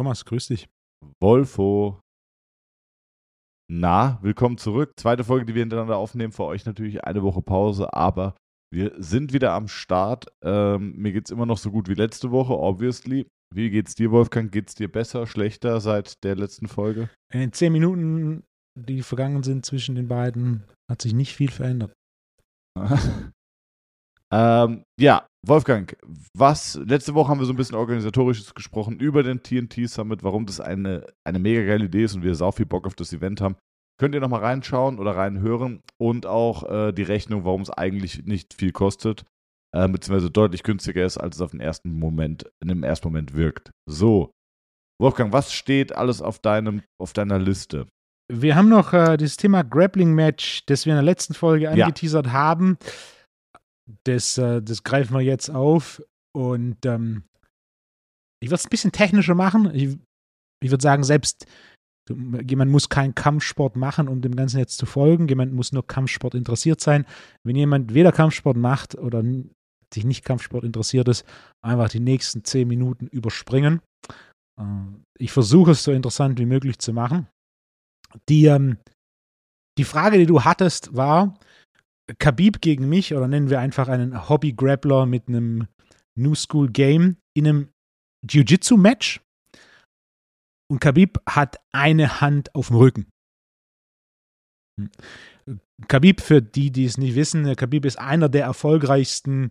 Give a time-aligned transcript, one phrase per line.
[0.00, 0.68] Thomas, grüß dich.
[1.20, 2.00] Wolfo.
[3.70, 4.92] Na, willkommen zurück.
[4.96, 6.32] Zweite Folge, die wir hintereinander aufnehmen.
[6.32, 8.34] Für euch natürlich eine Woche Pause, aber
[8.72, 10.26] wir sind wieder am Start.
[10.42, 13.26] Ähm, mir geht es immer noch so gut wie letzte Woche, obviously.
[13.54, 14.50] Wie geht's dir, Wolfgang?
[14.50, 17.10] Geht's dir besser, schlechter seit der letzten Folge?
[17.32, 18.44] In den zehn Minuten,
[18.78, 21.92] die vergangen sind zwischen den beiden, hat sich nicht viel verändert.
[24.32, 25.96] ähm, ja, Wolfgang,
[26.36, 30.46] was, letzte Woche haben wir so ein bisschen organisatorisches gesprochen über den TNT Summit, warum
[30.46, 33.40] das eine, eine mega geile Idee ist und wir sau viel Bock auf das Event
[33.40, 33.56] haben.
[33.98, 38.54] Könnt ihr nochmal reinschauen oder reinhören und auch äh, die Rechnung, warum es eigentlich nicht
[38.54, 39.24] viel kostet
[39.72, 43.34] äh, beziehungsweise deutlich günstiger ist, als es auf den ersten Moment, in dem ersten Moment
[43.34, 43.70] wirkt.
[43.86, 44.32] So.
[45.00, 47.86] Wolfgang, was steht alles auf deinem, auf deiner Liste?
[48.32, 52.26] Wir haben noch äh, das Thema Grappling Match, das wir in der letzten Folge angeteasert
[52.26, 52.32] ja.
[52.32, 52.78] haben.
[54.04, 56.02] Das, äh, das greifen wir jetzt auf.
[56.32, 57.24] Und ähm,
[58.40, 59.74] ich würde es ein bisschen technischer machen.
[59.74, 59.98] Ich,
[60.62, 61.46] ich würde sagen, selbst
[62.08, 65.28] jemand muss keinen Kampfsport machen, um dem Ganzen jetzt zu folgen.
[65.28, 67.06] Jemand muss nur Kampfsport interessiert sein.
[67.44, 69.24] Wenn jemand weder Kampfsport macht oder
[69.92, 71.24] sich nicht Kampfsport interessiert ist,
[71.62, 73.80] einfach die nächsten zehn Minuten überspringen.
[74.56, 74.64] Äh,
[75.18, 77.26] ich versuche es so interessant wie möglich zu machen.
[78.28, 78.78] Die, ähm,
[79.78, 81.38] die Frage, die du hattest, war
[82.18, 85.68] Khabib gegen mich oder nennen wir einfach einen Hobby-Grappler mit einem
[86.18, 87.68] New School Game in einem
[88.28, 89.20] Jiu-Jitsu-Match.
[90.70, 93.06] Und Khabib hat eine Hand auf dem Rücken.
[94.78, 94.90] Hm.
[95.88, 99.50] Khabib, für die, die es nicht wissen, Khabib ist einer der erfolgreichsten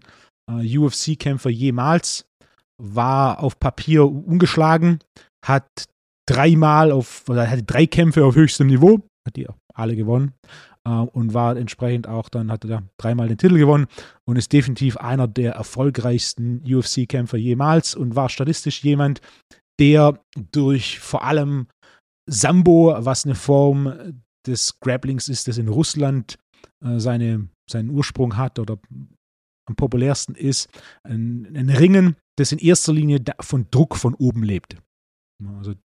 [0.49, 2.29] äh, UFC-Kämpfer jemals,
[2.81, 4.99] war auf Papier ungeschlagen,
[5.45, 5.89] hat
[6.30, 10.33] dreimal auf, oder hatte drei Kämpfe auf höchstem Niveau, hat die alle gewonnen
[10.85, 13.88] äh, und war entsprechend auch dann, hat er dreimal den Titel gewonnen
[14.25, 19.22] und ist definitiv einer der erfolgreichsten UFC-Kämpfer jemals und war statistisch jemand,
[19.80, 20.19] der
[20.51, 21.67] durch vor allem
[22.29, 24.13] Sambo, was eine Form
[24.46, 26.38] des Grapplings ist, das in Russland
[26.85, 28.78] äh, seine, seinen Ursprung hat oder
[29.67, 30.69] am populärsten ist,
[31.03, 34.78] ein, ein Ringen, das in erster Linie von Druck von oben lebt.
[35.57, 35.75] Also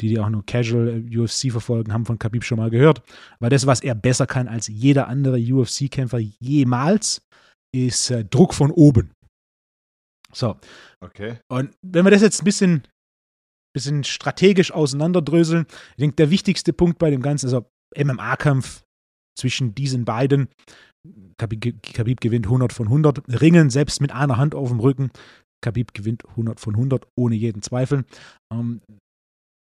[0.00, 3.02] die, die auch nur Casual äh, UFC verfolgen, haben von Khabib schon mal gehört.
[3.40, 7.22] Weil das, was er besser kann als jeder andere UFC-Kämpfer jemals,
[7.74, 9.12] ist äh, Druck von oben.
[10.32, 10.56] So.
[11.00, 11.38] Okay.
[11.48, 12.82] Und wenn wir das jetzt ein bisschen,
[13.74, 17.66] bisschen strategisch auseinanderdröseln, ich denke, der wichtigste Punkt bei dem Ganzen, also
[17.96, 18.84] MMA-Kampf
[19.38, 20.48] zwischen diesen beiden,
[21.38, 23.40] Khabib, Khabib gewinnt 100 von 100.
[23.40, 25.10] Ringen selbst mit einer Hand auf dem Rücken.
[25.62, 28.04] Khabib gewinnt 100 von 100, ohne jeden Zweifel.
[28.52, 28.80] Ähm,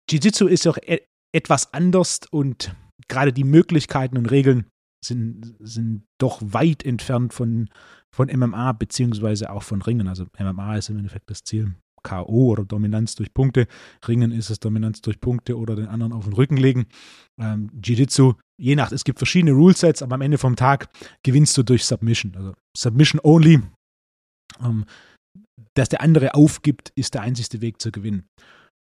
[0.10, 1.00] Jiu-Jitsu ist auch e
[1.32, 2.76] etwas anders und
[3.08, 4.66] gerade die Möglichkeiten und Regeln
[5.06, 7.70] sind, sind doch weit entfernt von,
[8.14, 10.08] von MMA beziehungsweise auch von Ringen.
[10.08, 11.76] Also MMA ist im Endeffekt das Ziel.
[12.02, 12.48] K.O.
[12.52, 13.68] oder Dominanz durch Punkte.
[14.08, 16.88] Ringen ist es Dominanz durch Punkte oder den anderen auf den Rücken legen.
[17.40, 20.90] Ähm, Jiu-Jitsu, je nach, es gibt verschiedene Rulesets, aber am Ende vom Tag
[21.24, 22.36] gewinnst du durch Submission.
[22.36, 23.62] Also Submission only.
[24.64, 24.86] Ähm,
[25.74, 28.28] dass der andere aufgibt, ist der einzigste Weg zu gewinnen.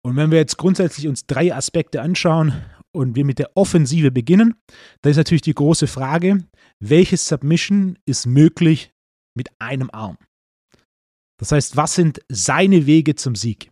[0.06, 2.54] Und wenn wir jetzt grundsätzlich uns drei Aspekte anschauen
[2.96, 4.56] und wir mit der Offensive beginnen,
[5.02, 6.46] dann ist natürlich die große Frage,
[6.80, 8.92] welches Submission ist möglich
[9.36, 10.18] mit einem Arm?
[11.40, 13.72] Das heißt, was sind seine Wege zum Sieg?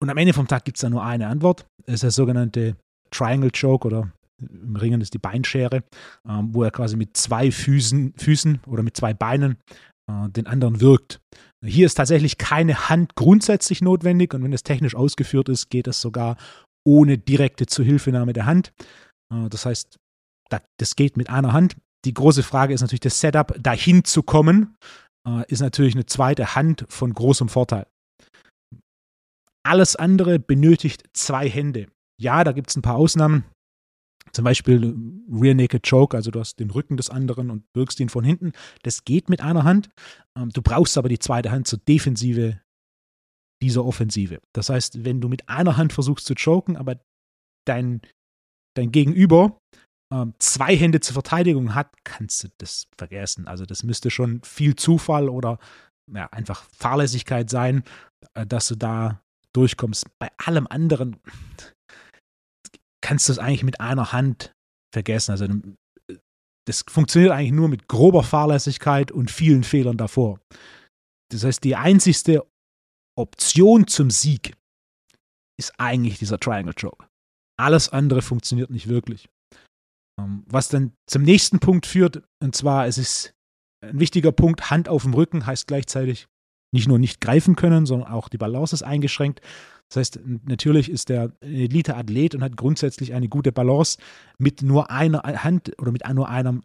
[0.00, 1.66] Und am Ende vom Tag gibt es da nur eine Antwort.
[1.86, 2.76] Es ist der sogenannte
[3.10, 5.82] Triangle Choke oder im Ringen ist die Beinschere,
[6.28, 9.56] ähm, wo er quasi mit zwei Füßen, Füßen oder mit zwei Beinen
[10.10, 11.20] äh, den anderen wirkt.
[11.64, 16.00] Hier ist tatsächlich keine Hand grundsätzlich notwendig und wenn es technisch ausgeführt ist, geht es
[16.00, 16.36] sogar
[16.86, 18.72] ohne direkte Zuhilfenahme der Hand.
[19.32, 19.96] Äh, das heißt,
[20.78, 21.76] das geht mit einer Hand.
[22.04, 24.76] Die große Frage ist natürlich das Setup, dahin zu kommen
[25.26, 27.86] äh, ist natürlich eine zweite Hand von großem Vorteil.
[29.64, 31.88] Alles andere benötigt zwei Hände.
[32.20, 33.44] Ja, da gibt es ein paar Ausnahmen.
[34.32, 34.94] Zum Beispiel
[35.30, 38.52] Rear Naked Choke, also du hast den Rücken des anderen und wirkst ihn von hinten.
[38.82, 39.88] Das geht mit einer Hand.
[40.36, 42.60] Ähm, du brauchst aber die zweite Hand zur Defensive
[43.62, 44.40] dieser Offensive.
[44.52, 47.00] Das heißt, wenn du mit einer Hand versuchst zu choken, aber
[47.66, 48.02] dein,
[48.76, 49.58] dein Gegenüber
[50.12, 53.48] ähm, zwei Hände zur Verteidigung hat, kannst du das vergessen.
[53.48, 55.58] Also das müsste schon viel Zufall oder
[56.12, 57.82] ja, einfach Fahrlässigkeit sein,
[58.34, 59.22] äh, dass du da
[59.52, 60.06] durchkommst.
[60.18, 61.16] Bei allem anderen
[63.06, 64.52] kannst du es eigentlich mit einer Hand
[64.92, 65.30] vergessen.
[65.30, 65.46] Also
[66.66, 70.40] das funktioniert eigentlich nur mit grober Fahrlässigkeit und vielen Fehlern davor.
[71.30, 72.44] Das heißt, die einzigste
[73.16, 74.56] Option zum Sieg
[75.56, 77.06] ist eigentlich dieser Triangle Choke.
[77.56, 79.28] Alles andere funktioniert nicht wirklich.
[80.20, 83.34] Ähm, was dann zum nächsten Punkt führt, und zwar es ist
[83.84, 86.26] ein wichtiger Punkt, Hand auf dem Rücken heißt gleichzeitig
[86.74, 89.40] nicht nur nicht greifen können, sondern auch die Balance ist eingeschränkt.
[89.88, 93.98] Das heißt, natürlich ist der Elite-Athlet und hat grundsätzlich eine gute Balance.
[94.38, 96.62] Mit nur einer Hand oder mit nur einem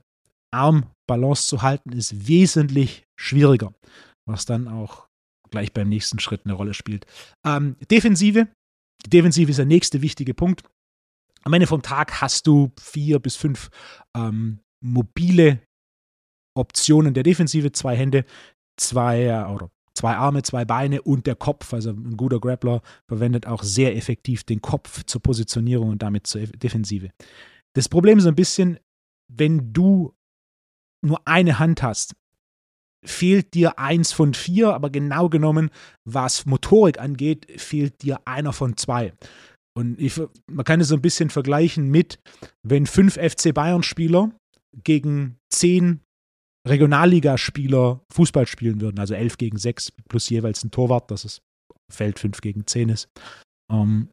[0.52, 3.74] Arm Balance zu halten, ist wesentlich schwieriger,
[4.26, 5.08] was dann auch
[5.50, 7.06] gleich beim nächsten Schritt eine Rolle spielt.
[7.46, 8.48] Ähm, Defensive.
[9.06, 10.64] Die Defensive ist der nächste wichtige Punkt.
[11.44, 13.70] Am Ende vom Tag hast du vier bis fünf
[14.16, 15.60] ähm, mobile
[16.56, 18.26] Optionen der Defensive, zwei Hände,
[18.78, 19.72] zwei äh, oder
[20.02, 21.74] zwei Arme, zwei Beine und der Kopf.
[21.74, 26.42] Also ein guter Grappler verwendet auch sehr effektiv den Kopf zur Positionierung und damit zur
[26.42, 27.12] Defensive.
[27.74, 28.80] Das Problem ist ein bisschen,
[29.32, 30.16] wenn du
[31.06, 32.16] nur eine Hand hast,
[33.06, 35.70] fehlt dir eins von vier, aber genau genommen,
[36.04, 39.14] was Motorik angeht, fehlt dir einer von zwei.
[39.78, 42.20] Und ich, man kann es so ein bisschen vergleichen mit,
[42.64, 44.32] wenn fünf FC Bayern-Spieler
[44.84, 46.02] gegen zehn
[46.68, 51.42] Regionalligaspieler Fußball spielen würden, also elf gegen sechs plus jeweils ein Torwart, dass es
[51.92, 53.10] Feld fünf gegen zehn ist.
[53.72, 54.10] Ähm,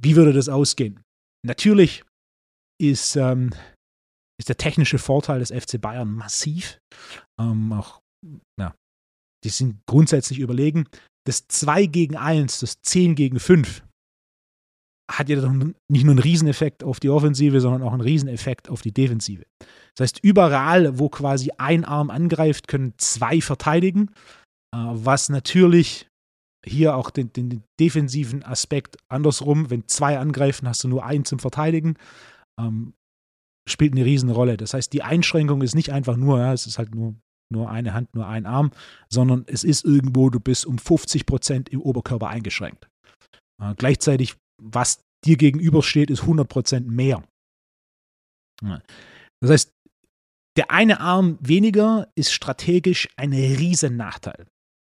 [0.00, 1.02] wie würde das ausgehen?
[1.44, 2.04] Natürlich
[2.80, 3.50] ist, ähm,
[4.38, 6.78] ist der technische Vorteil des FC Bayern massiv.
[7.40, 8.00] Ähm, auch,
[8.58, 8.74] ja,
[9.44, 10.88] die sind grundsätzlich überlegen.
[11.26, 13.82] Das 2 gegen 1, das 10 gegen 5
[15.10, 15.36] hat ja
[15.88, 19.44] nicht nur einen Rieseneffekt auf die Offensive, sondern auch einen Rieseneffekt auf die Defensive.
[19.96, 24.10] Das heißt, überall, wo quasi ein Arm angreift, können zwei verteidigen,
[24.74, 26.08] äh, was natürlich
[26.64, 31.38] hier auch den, den, defensiven Aspekt andersrum, wenn zwei angreifen, hast du nur einen zum
[31.38, 31.94] Verteidigen,
[32.60, 32.94] ähm,
[33.68, 34.56] spielt eine Riesenrolle.
[34.56, 37.14] Das heißt, die Einschränkung ist nicht einfach nur, ja, es ist halt nur,
[37.50, 38.72] nur eine Hand, nur ein Arm,
[39.08, 42.88] sondern es ist irgendwo, du bist um 50 Prozent im Oberkörper eingeschränkt.
[43.62, 47.22] Äh, gleichzeitig was dir gegenübersteht, ist 100% mehr.
[49.40, 49.72] Das heißt,
[50.56, 54.46] der eine Arm weniger ist strategisch ein riesen Nachteil.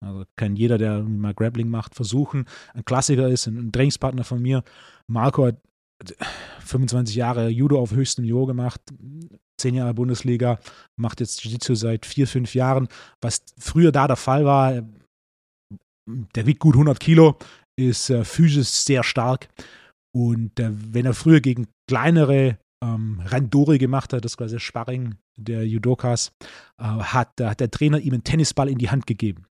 [0.03, 2.47] Also kann jeder, der mal Grappling macht, versuchen.
[2.73, 4.65] Ein Klassiker ist, ein Trainingspartner von mir,
[5.07, 5.61] Marco hat
[6.61, 8.81] 25 Jahre Judo auf höchstem Niveau gemacht,
[9.59, 10.59] 10 Jahre Bundesliga,
[10.97, 12.89] macht jetzt Jiu-Jitsu seit 4, 5 Jahren.
[13.21, 14.83] Was früher da der Fall war,
[16.07, 17.39] der wiegt gut 100 Kilo,
[17.81, 19.49] ist äh, physisch sehr stark.
[20.15, 25.67] Und äh, wenn er früher gegen kleinere ähm, Randori gemacht hat, das quasi Sparring der
[25.67, 26.33] Judokas,
[26.79, 29.47] äh, hat, hat der Trainer ihm einen Tennisball in die Hand gegeben.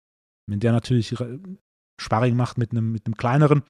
[0.50, 1.16] Wenn der natürlich
[2.00, 3.64] Sparring macht mit einem, mit einem kleineren,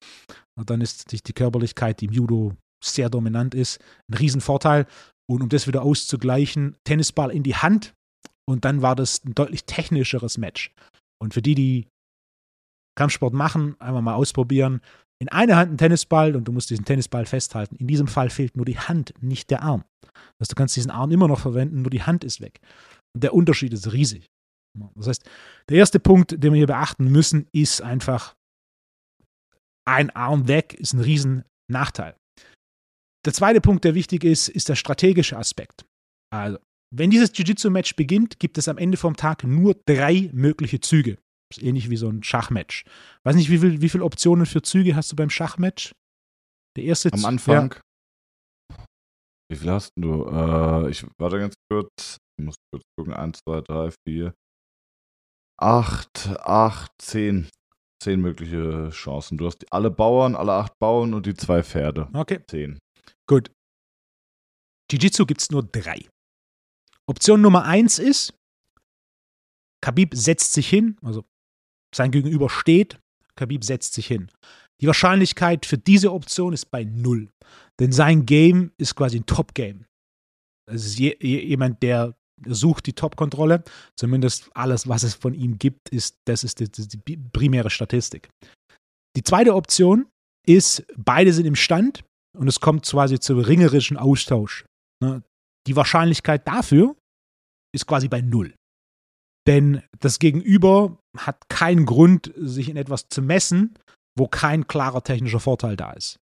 [0.55, 3.79] dann ist sich die Körperlichkeit, die im Judo sehr dominant ist,
[4.09, 4.85] ein Riesenvorteil.
[5.29, 7.93] Und um das wieder auszugleichen, Tennisball in die Hand
[8.49, 10.71] und dann war das ein deutlich technischeres Match.
[11.21, 11.87] Und für die, die
[12.97, 14.81] Kampfsport machen, einmal mal ausprobieren.
[15.19, 17.75] In einer Hand ein Tennisball und du musst diesen Tennisball festhalten.
[17.77, 19.85] In diesem Fall fehlt nur die Hand, nicht der Arm.
[20.39, 22.59] Also du kannst diesen Arm immer noch verwenden, nur die Hand ist weg.
[23.15, 24.27] Und der Unterschied ist riesig.
[24.95, 25.29] Das heißt,
[25.69, 28.35] der erste Punkt, den wir hier beachten müssen, ist einfach,
[29.87, 32.15] ein Arm weg ist ein riesen Nachteil.
[33.25, 35.85] Der zweite Punkt, der wichtig ist, ist der strategische Aspekt.
[36.31, 36.59] Also,
[36.93, 41.17] wenn dieses Jiu-Jitsu-Match beginnt, gibt es am Ende vom Tag nur drei mögliche Züge.
[41.49, 42.83] Ist ähnlich wie so ein Schachmatch.
[43.23, 45.93] Weiß nicht, wie, viel, wie viele Optionen für Züge hast du beim Schachmatch?
[46.75, 47.73] Der erste Am Anfang.
[47.73, 48.83] Ja.
[49.49, 50.25] Wie viel hast du?
[50.25, 52.17] Äh, ich warte ganz kurz.
[52.37, 53.13] Ich muss kurz gucken.
[53.13, 54.33] 1, 2, 3, 4,
[55.59, 57.49] 8, 8, 10.
[58.03, 59.37] Zehn mögliche Chancen.
[59.37, 62.07] Du hast alle Bauern, alle acht Bauern und die zwei Pferde.
[62.13, 62.43] Okay.
[62.47, 62.77] Zehn.
[63.27, 63.51] Gut.
[64.91, 66.07] Jiu-Jitsu gibt es nur drei.
[67.07, 68.33] Option Nummer eins ist,
[69.81, 71.25] Khabib setzt sich hin, also
[71.93, 72.99] sein Gegenüber steht,
[73.35, 74.29] Khabib setzt sich hin.
[74.81, 77.29] Die Wahrscheinlichkeit für diese Option ist bei null.
[77.79, 79.85] Denn sein Game ist quasi ein Top-Game.
[80.69, 82.15] Es ist je, jemand, der
[82.45, 83.63] sucht die Top-Kontrolle.
[83.95, 86.69] Zumindest alles, was es von ihm gibt, ist, das ist die,
[87.07, 88.29] die primäre Statistik.
[89.15, 90.07] Die zweite Option
[90.45, 92.03] ist, beide sind im Stand
[92.37, 94.65] und es kommt quasi zum ringerischen Austausch.
[95.01, 95.23] Ne?
[95.67, 96.95] Die Wahrscheinlichkeit dafür
[97.73, 98.53] ist quasi bei null.
[99.47, 103.79] Denn das Gegenüber hat keinen Grund, sich in etwas zu messen,
[104.17, 106.19] wo kein klarer technischer Vorteil da ist.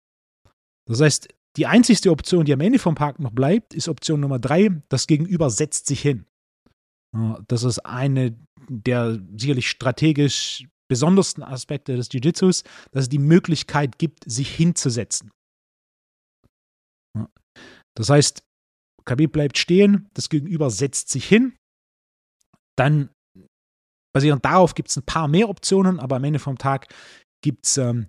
[0.87, 4.39] Das heißt, die einzigste Option, die am Ende vom Park noch bleibt, ist Option Nummer
[4.39, 4.83] drei.
[4.89, 6.27] Das Gegenüber setzt sich hin.
[7.49, 8.37] Das ist eine
[8.69, 12.63] der sicherlich strategisch besondersten Aspekte des Jiu-Jitsus,
[12.93, 15.31] dass es die Möglichkeit gibt, sich hinzusetzen.
[17.95, 18.43] Das heißt,
[19.05, 21.55] Khabib bleibt stehen, das Gegenüber setzt sich hin,
[22.77, 23.11] dann
[24.15, 26.89] basierend darauf gibt es ein paar mehr Optionen, aber am Ende vom Tag
[27.43, 28.07] gibt es ähm,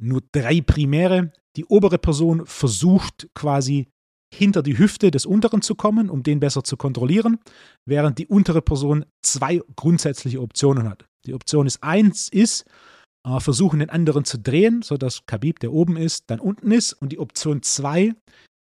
[0.00, 1.32] nur drei primäre.
[1.56, 3.88] Die obere Person versucht quasi
[4.34, 7.38] hinter die Hüfte des unteren zu kommen, um den besser zu kontrollieren,
[7.86, 11.06] während die untere Person zwei grundsätzliche Optionen hat.
[11.24, 12.66] Die Option ist eins ist,
[13.26, 16.92] äh, versuchen den anderen zu drehen, sodass Khabib, der oben ist, dann unten ist.
[16.92, 18.14] Und die Option zwei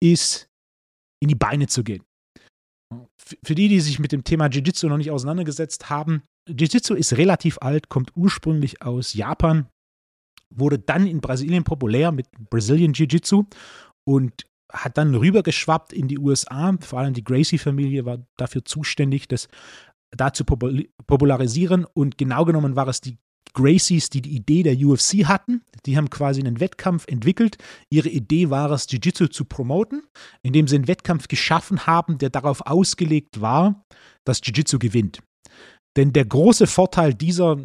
[0.03, 0.49] ist,
[1.21, 2.05] in die Beine zu gehen.
[3.45, 7.59] Für die, die sich mit dem Thema Jiu-Jitsu noch nicht auseinandergesetzt haben, Jiu-Jitsu ist relativ
[7.61, 9.69] alt, kommt ursprünglich aus Japan,
[10.51, 13.45] wurde dann in Brasilien populär mit Brazilian Jiu-Jitsu
[14.05, 16.75] und hat dann rübergeschwappt in die USA.
[16.81, 19.49] Vor allem die Gracie-Familie war dafür zuständig, das
[20.11, 21.85] da zu popularisieren.
[21.85, 23.19] Und genau genommen war es die
[23.55, 25.63] Gracies, die die Idee der UFC hatten.
[25.87, 27.57] Die haben quasi einen Wettkampf entwickelt.
[27.91, 30.03] Ihre Idee war es, Jiu-Jitsu zu promoten,
[30.43, 33.85] indem sie einen Wettkampf geschaffen haben, der darauf ausgelegt war,
[34.25, 35.21] dass Jiu-Jitsu gewinnt.
[35.99, 37.59] Denn der große Vorteil dieser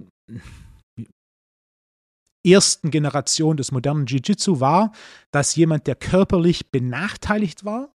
[2.44, 4.92] ersten Generation des modernen Jiu-Jitsu war,
[5.32, 7.94] dass jemand, der körperlich benachteiligt war,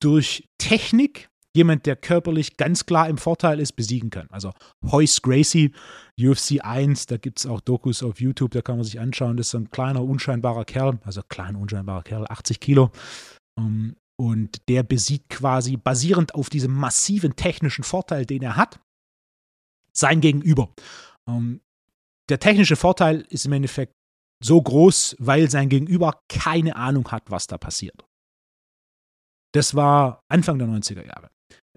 [0.00, 4.28] durch Technik jemand, der körperlich ganz klar im Vorteil ist, besiegen kann.
[4.30, 4.52] Also
[4.88, 5.72] Hoyce Gracie,
[6.16, 9.36] UFC 1, da gibt es auch Dokus auf YouTube, da kann man sich anschauen.
[9.36, 12.92] Das ist so ein kleiner, unscheinbarer Kerl, also kleiner, unscheinbarer Kerl, 80 Kilo.
[13.58, 18.78] Um, und der besiegt quasi basierend auf diesem massiven technischen Vorteil, den er hat,
[19.96, 20.74] sein Gegenüber.
[21.24, 21.60] Um,
[22.28, 23.94] der technische Vorteil ist im Endeffekt
[24.42, 28.04] so groß, weil sein Gegenüber keine Ahnung hat, was da passiert.
[29.54, 31.30] Das war Anfang der 90er Jahre.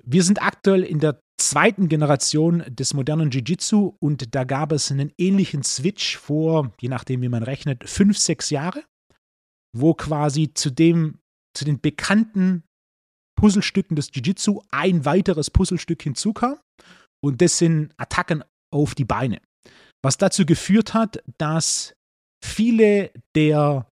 [0.04, 5.14] Wir sind aktuell in der zweiten Generation des modernen Jiu-Jitsu und da gab es einen
[5.18, 8.84] ähnlichen Switch vor, je nachdem wie man rechnet, fünf, sechs Jahre,
[9.74, 11.20] wo quasi zu dem,
[11.56, 12.64] zu den bekannten
[13.38, 16.58] Puzzlestücken des Jiu-Jitsu ein weiteres Puzzlestück hinzukam
[17.24, 19.42] und das sind Attacken auf die Beine.
[20.04, 21.94] Was dazu geführt hat, dass
[22.44, 23.90] viele der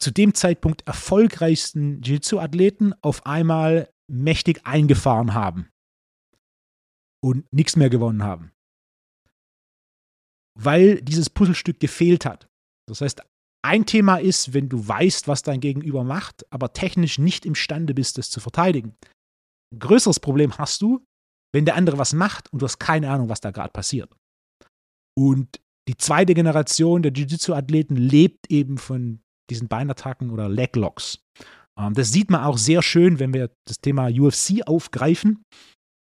[0.00, 5.68] zu dem Zeitpunkt erfolgreichsten Jiu-Jitsu-Athleten auf einmal mächtig eingefahren haben
[7.22, 8.52] und nichts mehr gewonnen haben.
[10.58, 12.48] Weil dieses Puzzlestück gefehlt hat.
[12.88, 13.22] Das heißt,
[13.64, 18.18] ein Thema ist, wenn du weißt, was dein Gegenüber macht, aber technisch nicht imstande bist,
[18.18, 18.96] das zu verteidigen.
[19.72, 21.04] Ein größeres Problem hast du,
[21.54, 24.14] wenn der andere was macht und du hast keine Ahnung, was da gerade passiert.
[25.18, 31.18] Und die zweite Generation der Jiu-Jitsu-Athleten lebt eben von diesen Beinattacken oder Leglocks.
[31.78, 35.44] Ähm, das sieht man auch sehr schön, wenn wir das Thema UFC aufgreifen.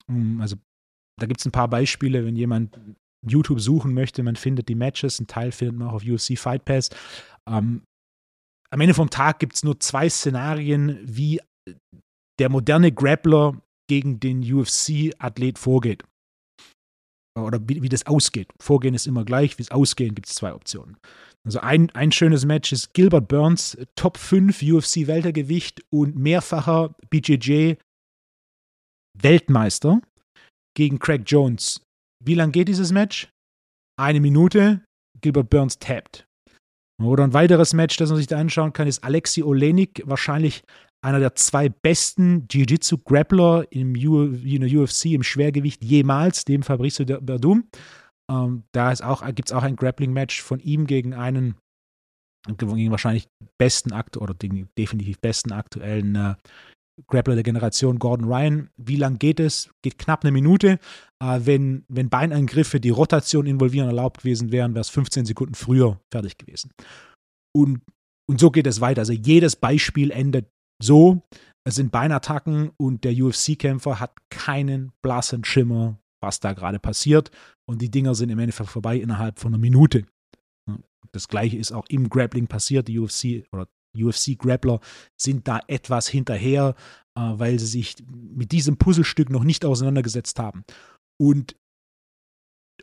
[0.10, 0.56] Ähm, also
[1.20, 2.78] da gibt es ein paar Beispiele, wenn jemand
[3.28, 6.66] YouTube suchen möchte, man findet die Matches, ein Teil findet man auch auf UFC Fight
[6.66, 6.90] Pass.
[7.48, 7.84] Ähm,
[8.70, 11.40] am Ende vom Tag gibt es nur zwei Szenarien, wie
[12.40, 16.04] der moderne Grappler gegen den UFC-Athlet vorgeht.
[17.38, 18.48] Oder wie, wie, das ausgeht.
[18.62, 20.98] Vorgehen ist immer gleich, wie es ausgehen, gibt es zwei Optionen.
[21.46, 27.74] Also ein, ein schönes Match ist Gilbert Burns, Top 5 UFC Weltergewicht und mehrfacher BJJ
[29.18, 30.02] Weltmeister
[30.76, 31.82] gegen Craig Jones.
[32.24, 33.30] Wie lang geht dieses Match?
[34.00, 34.84] Eine Minute.
[35.22, 36.26] Gilbert Burns tappt.
[37.02, 40.64] Oder ein weiteres Match, das man sich da anschauen kann, ist Alexi Olenik, wahrscheinlich
[41.06, 47.70] einer der zwei besten Jiu-Jitsu-Grappler im in der UFC im Schwergewicht jemals, dem Fabricio Verdum.
[48.30, 48.92] Ähm, da
[49.32, 51.56] gibt es auch ein Grappling-Match von ihm gegen einen,
[52.58, 53.28] gegen wahrscheinlich
[53.60, 56.36] besten Akt oder den definitiv besten aktuellen äh,
[57.08, 58.70] Grappler der Generation, Gordon Ryan.
[58.78, 59.70] Wie lang geht es?
[59.84, 60.80] Geht knapp eine Minute.
[61.22, 66.00] Äh, wenn, wenn Beinangriffe die Rotation involvieren erlaubt gewesen wären, wäre es 15 Sekunden früher
[66.12, 66.72] fertig gewesen.
[67.56, 67.82] Und,
[68.28, 69.02] und so geht es weiter.
[69.02, 70.50] Also jedes Beispiel endet
[70.82, 71.22] so.
[71.68, 77.32] Es sind Beinattacken und der UFC-Kämpfer hat keinen blassen Schimmer, was da gerade passiert.
[77.68, 80.06] Und die Dinger sind im Endeffekt vorbei innerhalb von einer Minute.
[81.12, 82.88] Das gleiche ist auch im Grappling passiert.
[82.88, 83.68] Die UFC oder
[83.98, 84.80] UFC-Grappler
[85.20, 86.76] sind da etwas hinterher,
[87.18, 90.66] äh, weil sie sich mit diesem Puzzlestück noch nicht auseinandergesetzt haben.
[91.20, 91.56] Und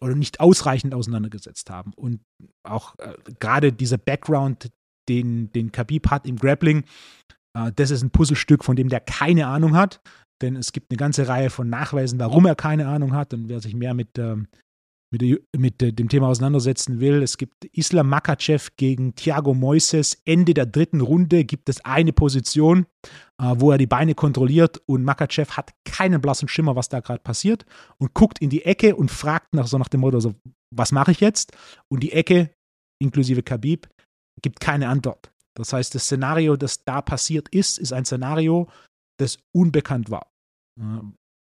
[0.01, 1.93] oder nicht ausreichend auseinandergesetzt haben.
[1.95, 2.23] Und
[2.65, 4.71] auch äh, gerade dieser Background,
[5.09, 6.85] den, den Khabib hat im Grappling,
[7.75, 10.01] das ist ein Puzzlestück, von dem der keine Ahnung hat.
[10.43, 13.33] Denn es gibt eine ganze Reihe von Nachweisen, warum er keine Ahnung hat.
[13.33, 14.49] Und wer sich mehr mit, ähm,
[15.13, 20.21] mit, mit dem Thema auseinandersetzen will, es gibt Islam Makachev gegen Thiago Moises.
[20.25, 22.87] Ende der dritten Runde gibt es eine Position,
[23.41, 27.23] äh, wo er die Beine kontrolliert und Makachev hat keinen blassen Schimmer, was da gerade
[27.23, 27.65] passiert
[27.99, 30.35] und guckt in die Ecke und fragt nach so nach dem Motto, so,
[30.75, 31.53] was mache ich jetzt?
[31.89, 32.51] Und die Ecke,
[32.99, 33.89] inklusive Khabib,
[34.41, 35.33] gibt keine Antwort.
[35.55, 38.71] Das heißt, das Szenario, das da passiert ist, ist ein Szenario,
[39.19, 40.33] das unbekannt war.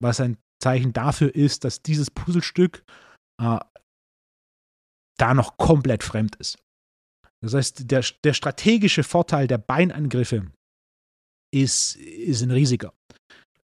[0.02, 2.82] Was ein Zeichen dafür ist, dass dieses Puzzlestück
[3.40, 3.58] äh,
[5.18, 6.58] da noch komplett fremd ist.
[7.42, 10.50] Das heißt, der, der strategische Vorteil der Beinangriffe
[11.54, 12.92] ist, ist ein riesiger.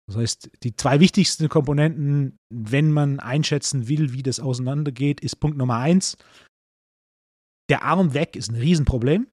[0.09, 5.57] Das heißt, die zwei wichtigsten Komponenten, wenn man einschätzen will, wie das auseinandergeht, ist Punkt
[5.57, 6.17] Nummer eins.
[7.71, 9.29] Der Arm weg ist ein Riesenproblem.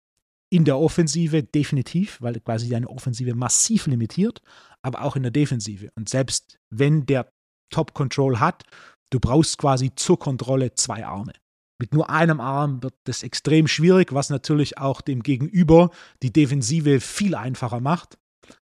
[0.51, 4.41] In der Offensive definitiv, weil quasi deine Offensive massiv limitiert,
[4.81, 5.91] aber auch in der Defensive.
[5.95, 7.31] Und selbst wenn der
[7.71, 8.63] Top Control hat,
[9.11, 11.33] du brauchst quasi zur Kontrolle zwei Arme.
[11.81, 15.91] Mit nur einem Arm wird das extrem schwierig, was natürlich auch dem Gegenüber
[16.21, 18.17] die Defensive viel einfacher macht,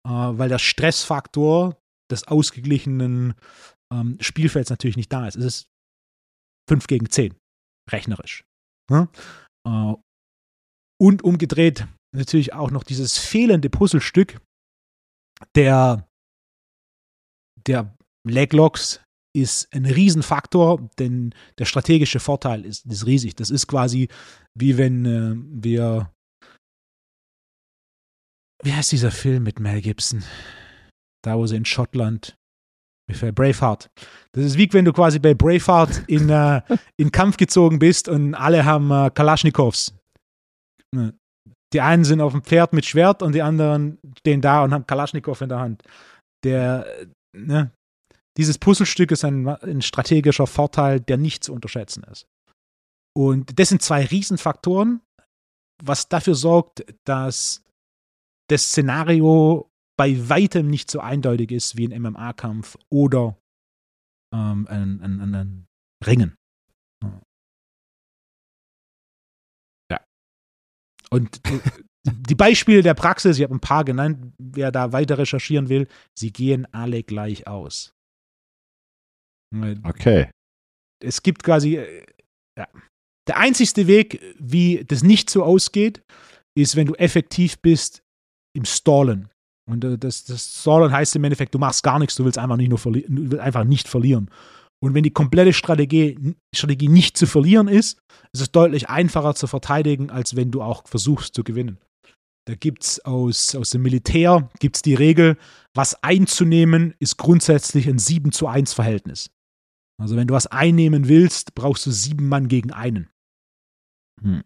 [0.07, 1.77] äh, weil der Stressfaktor
[2.11, 3.35] des ausgeglichenen
[3.93, 5.37] ähm, Spielfelds natürlich nicht da ist.
[5.37, 5.67] Es ist
[6.69, 7.35] 5 gegen 10,
[7.91, 8.45] rechnerisch.
[11.03, 14.41] Und umgedreht natürlich auch noch dieses fehlende Puzzlestück
[15.57, 16.09] der,
[17.67, 19.01] der Leglocks
[19.35, 23.35] ist ein Riesenfaktor, denn der strategische Vorteil ist, ist riesig.
[23.35, 24.09] Das ist quasi
[24.55, 26.13] wie wenn äh, wir.
[28.63, 30.23] Wie heißt dieser Film mit Mel Gibson?
[31.25, 32.37] Da, wo sie in Schottland.
[33.09, 33.91] Braveheart.
[34.33, 36.63] Das ist wie wenn du quasi bei Braveheart in, äh,
[36.97, 39.93] in Kampf gezogen bist und alle haben äh, Kalaschnikows.
[40.95, 41.15] Ne.
[41.73, 44.87] Die einen sind auf dem Pferd mit Schwert und die anderen stehen da und haben
[44.87, 45.83] Kalaschnikow in der Hand.
[46.45, 46.87] Der,
[47.35, 47.73] ne,
[48.37, 52.27] dieses Puzzlestück ist ein, ein strategischer Vorteil, der nicht zu unterschätzen ist.
[53.15, 55.01] Und das sind zwei Riesenfaktoren,
[55.83, 57.63] was dafür sorgt, dass
[58.49, 63.37] das Szenario bei weitem nicht so eindeutig ist wie ein MMA-Kampf oder
[64.35, 65.67] ähm, ein, ein, ein, ein
[66.05, 66.37] Ringen.
[71.13, 71.41] Und
[72.05, 75.87] die Beispiele der Praxis, ich habe ein paar genannt, wer da weiter recherchieren will,
[76.19, 77.95] sie gehen alle gleich aus.
[79.85, 80.31] Okay.
[81.05, 82.07] Es gibt quasi, äh,
[82.57, 82.67] ja.
[83.29, 86.03] Der einzigste Weg, wie das nicht so ausgeht,
[86.57, 88.03] ist, wenn du effektiv bist
[88.57, 89.29] im Stallen.
[89.71, 92.57] Und äh, das, das Stallen heißt im Endeffekt, du machst gar nichts, du willst einfach
[92.57, 94.31] nicht nur verli du willst einfach nicht verlieren.
[94.83, 98.01] Und wenn die komplette Strategie, Strategie nicht zu verlieren ist,
[98.33, 101.79] ist es deutlich einfacher zu verteidigen, als wenn du auch versuchst zu gewinnen.
[102.49, 105.37] Da gibt es aus, aus dem Militär gibt's die Regel,
[105.73, 109.31] was einzunehmen, ist grundsätzlich ein 7 zu 1 Verhältnis.
[110.01, 113.09] Also wenn du was einnehmen willst, brauchst du sieben Mann gegen einen.
[114.21, 114.43] Hm.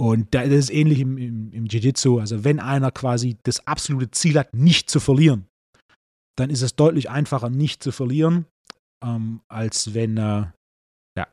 [0.00, 2.18] Und das ist ähnlich im, im, im Jiu-Jitsu.
[2.18, 5.46] Also wenn einer quasi das absolute Ziel hat, nicht zu verlieren,
[6.38, 8.46] dann ist es deutlich einfacher, nicht zu verlieren,
[9.02, 10.46] ähm, als wenn, äh,
[11.16, 11.26] ja.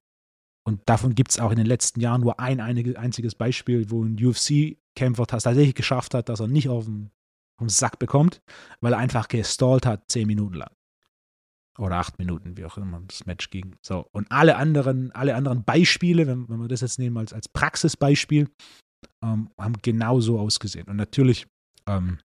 [0.64, 4.24] Und davon gibt es auch in den letzten Jahren nur ein einziges Beispiel, wo ein
[4.24, 7.12] UFC-Kämpfer tatsächlich geschafft hat, dass er nicht auf den,
[7.58, 8.42] auf den Sack bekommt,
[8.82, 10.72] weil er einfach gestallt hat, zehn Minuten lang.
[11.78, 13.78] Oder acht Minuten, wie auch immer das Match ging.
[13.82, 14.06] So.
[14.12, 18.50] Und alle anderen, alle anderen Beispiele, wenn, wenn wir das jetzt nehmen als, als Praxisbeispiel,
[19.24, 20.88] ähm, haben genauso ausgesehen.
[20.90, 21.48] Und natürlich,
[21.88, 22.20] ähm,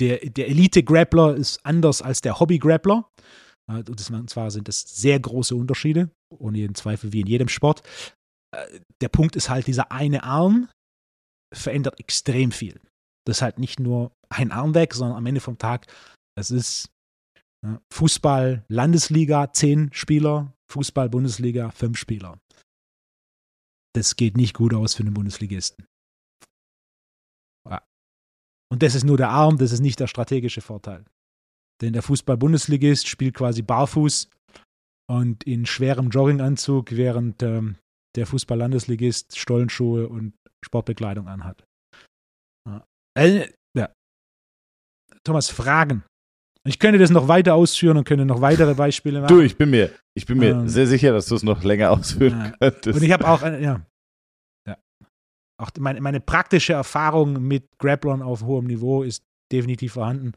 [0.00, 3.08] der, der Elite-Grappler ist anders als der Hobby-Grappler.
[3.70, 7.82] Äh, und zwar sind das sehr große Unterschiede, ohne jeden Zweifel, wie in jedem Sport.
[8.54, 10.68] Äh, der Punkt ist halt, dieser eine Arm
[11.54, 12.80] verändert extrem viel.
[13.26, 15.86] Das ist halt nicht nur ein Arm weg, sondern am Ende vom Tag,
[16.36, 16.88] das ist
[17.92, 22.40] Fußball, Landesliga, zehn Spieler, Fußball, Bundesliga, fünf Spieler.
[23.94, 25.86] Das geht nicht gut aus für einen Bundesligisten.
[28.72, 31.04] Und das ist nur der Arm, das ist nicht der strategische Vorteil.
[31.82, 34.30] Denn der Fußball-Bundesligist spielt quasi barfuß
[35.10, 37.76] und in schwerem Jogginganzug, während ähm,
[38.16, 40.32] der Fußball-Landesligist Stollenschuhe und
[40.64, 41.66] Sportbekleidung anhat.
[42.66, 42.86] Ja.
[43.14, 43.92] Äh, ja.
[45.22, 46.04] Thomas, Fragen?
[46.66, 49.36] Ich könnte das noch weiter ausführen und könnte noch weitere Beispiele machen.
[49.36, 51.90] Du, ich bin mir, ich bin mir ähm, sehr sicher, dass du es noch länger
[51.90, 52.52] ausführen ja.
[52.58, 52.98] könntest.
[52.98, 53.86] Und ich habe auch, äh, ja, ja,
[55.62, 60.32] auch meine, meine praktische Erfahrung mit Grapplern auf hohem Niveau ist definitiv vorhanden.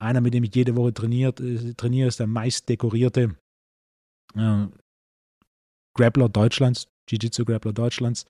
[0.00, 3.36] Einer, mit dem ich jede Woche trainiert, äh, trainiere, ist der meist dekorierte
[4.34, 4.66] äh,
[5.94, 8.24] Grappler Deutschlands, Jiu-Jitsu-Grappler Deutschlands.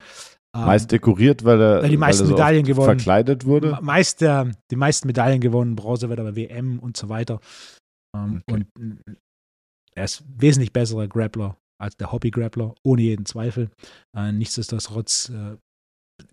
[0.55, 3.79] Ähm, meist dekoriert, weil er, die meisten so Medaillen gewonnen, verkleidet wurde?
[3.81, 7.41] Meist, äh, die meisten Medaillen gewonnen, Bronze wird aber WM und so weiter.
[8.15, 8.65] Ähm, okay.
[8.81, 9.15] Und äh,
[9.95, 13.71] er ist wesentlich besserer Grappler als der Hobby-Grappler, ohne jeden Zweifel.
[14.17, 15.57] Äh, nichtsdestotrotz, äh,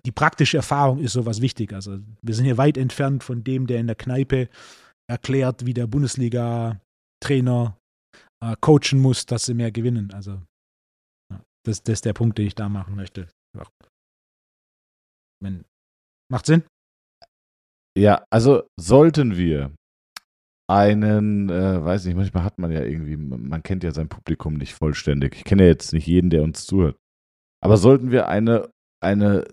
[0.05, 1.73] die praktische Erfahrung ist sowas wichtig.
[1.73, 4.49] Also wir sind hier weit entfernt von dem, der in der Kneipe
[5.09, 7.77] erklärt, wie der Bundesliga-Trainer
[8.43, 10.11] äh, coachen muss, dass sie mehr gewinnen.
[10.13, 10.41] Also
[11.65, 13.27] das, das ist der Punkt, den ich da machen möchte.
[15.41, 15.65] Wenn,
[16.31, 16.63] macht Sinn?
[17.97, 19.73] Ja, also sollten wir
[20.69, 24.73] einen, äh, weiß nicht, manchmal hat man ja irgendwie, man kennt ja sein Publikum nicht
[24.73, 25.35] vollständig.
[25.35, 26.97] Ich kenne ja jetzt nicht jeden, der uns zuhört.
[27.61, 28.69] Aber sollten wir eine,
[29.03, 29.45] eine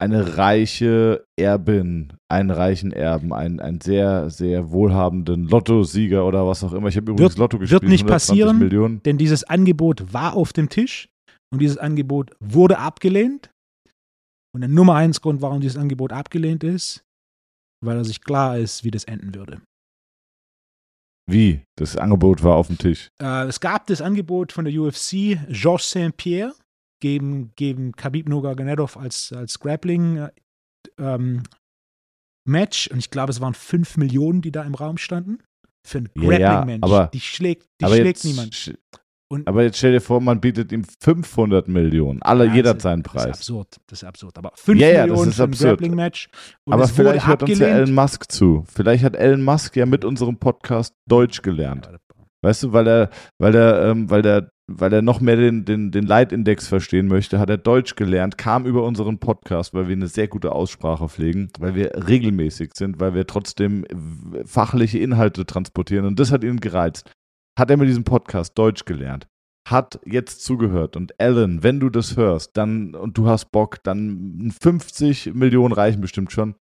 [0.00, 6.72] eine reiche Erbin, einen reichen Erben, einen, einen sehr, sehr wohlhabenden Lottosieger oder was auch
[6.72, 6.88] immer.
[6.88, 7.82] Ich habe übrigens Wird- Lotto gespielt.
[7.82, 8.58] wird nicht 120 passieren.
[8.60, 9.02] Millionen.
[9.02, 11.08] Denn dieses Angebot war auf dem Tisch
[11.52, 13.50] und dieses Angebot wurde abgelehnt.
[14.54, 17.02] Und der Nummer eins Grund, warum dieses Angebot abgelehnt ist,
[17.84, 19.60] weil er sich klar ist, wie das enden würde.
[21.30, 21.62] Wie?
[21.76, 23.08] Das Angebot war auf dem Tisch.
[23.22, 26.54] Äh, es gab das Angebot von der UFC, Georges St-Pierre
[27.00, 30.30] gegen, gegen Khabib Nurmagomedov als, als Grappling äh,
[30.98, 31.42] ähm,
[32.46, 35.38] Match und ich glaube, es waren 5 Millionen, die da im Raum standen.
[35.86, 36.80] Für ein ja, Grappling-Match.
[36.82, 38.78] aber- die schlägt, die schlägt jetzt, niemand.
[39.30, 42.22] Und- aber jetzt stell dir vor, man bietet ihm 500 Millionen.
[42.22, 43.36] Alle, Ja, jeder das- seinen Das ist Preis.
[43.36, 43.76] absurd.
[43.86, 44.38] Das ist absurd.
[44.38, 45.50] Aber 5 Ja, ja, das Millionen für ein.
[45.52, 46.28] Grappling-Match.
[46.70, 47.88] Aber vielleicht hört uns ja abgelehnt.
[47.88, 48.64] Elon Musk zu.
[48.72, 51.90] Vielleicht hat Elon Musk ja mit unserem Podcast Deutsch gelernt.
[52.42, 55.90] Weißt du, weil er, weil er, ähm, weil er, weil er noch mehr den, den,
[55.90, 60.08] den Leitindex verstehen möchte, hat er Deutsch gelernt, kam über unseren Podcast, weil wir eine
[60.08, 63.86] sehr gute Aussprache pflegen, weil wir regelmäßig sind, weil wir trotzdem
[64.44, 67.10] fachliche Inhalte transportieren und das hat ihn gereizt.
[67.58, 69.26] Hat er mit diesem Podcast Deutsch gelernt,
[69.66, 74.52] hat jetzt zugehört und Alan, wenn du das hörst, dann und du hast Bock, dann
[74.60, 76.54] 50 Millionen reichen bestimmt schon.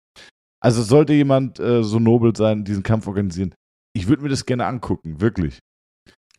[0.62, 3.52] Also sollte jemand äh, so nobel sein, diesen Kampf organisieren,
[3.94, 5.58] ich würde mir das gerne angucken, wirklich.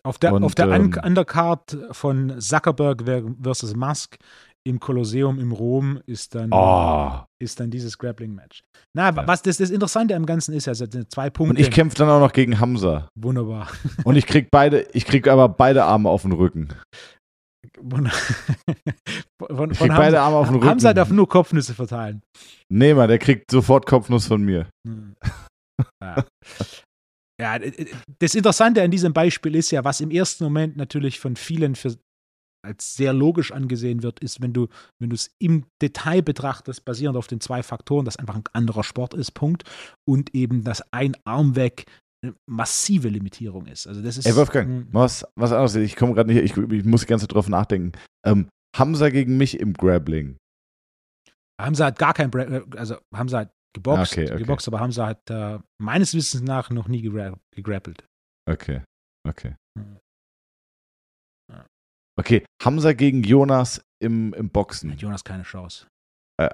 [0.07, 4.17] Auf der, Und, auf der ähm, Undercard von Zuckerberg ver- versus Musk
[4.65, 7.11] im Kolosseum im Rom ist dann, Oh.
[7.41, 8.61] ist dann dieses Grappling-Match.
[8.95, 9.27] Na, Ja.
[9.27, 11.55] was das, das Interessante am Ganzen ist, also zwei Punkte.
[11.55, 13.07] Und ich kämpfe dann auch noch gegen Hamza.
[13.15, 13.67] Wunderbar.
[14.03, 16.69] Und ich krieg beide, ich krieg aber beide Arme auf den Rücken.
[17.79, 18.11] Wunder-
[19.39, 20.69] von, Ich krieg beide Arme auf den Rücken.
[20.69, 22.21] Hamza darf nur Kopfnüsse verteilen.
[22.69, 24.67] Nee, Mann, der kriegt sofort Kopfnuss von mir.
[24.87, 25.15] Hm.
[26.03, 26.23] Ja.
[27.39, 27.85] Ja, äh,
[28.19, 31.95] das Interessante an diesem Beispiel ist ja, was im ersten Moment natürlich von vielen für,
[32.65, 34.67] als sehr logisch angesehen wird, ist, wenn du,
[34.99, 38.83] wenn du es im Detail betrachtest, basierend auf den zwei Faktoren, dass einfach ein anderer
[38.83, 39.63] Sport ist, Punkt,
[40.07, 41.85] und eben, dass ein Arm weg
[42.23, 43.85] eine massive Limitierung ist.
[43.87, 44.25] Also das ist.
[44.25, 44.87] Ey, Wolfgang, Hm.
[44.91, 45.75] was, was anderes.
[45.75, 47.91] Ich komme gerade nicht, ich, ich muss die ganze Zeit drauf nachdenken.
[48.25, 50.35] Ähm, Hamza gegen mich im Grappling.
[51.61, 54.37] Hamza hat gar kein, Bra- also Hamza hat geboxt, Okay, okay.
[54.37, 58.05] geboxt, aber Hamza hat äh, meines Wissens nach noch nie gegra gegrappelt.
[58.49, 58.81] Okay,
[59.27, 59.55] okay.
[62.19, 64.91] Okay, Hamza gegen Jonas im, im Boxen.
[64.91, 65.87] Hat Jonas keine Chance.